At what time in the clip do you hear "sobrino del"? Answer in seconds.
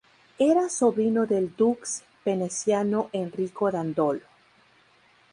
0.67-1.55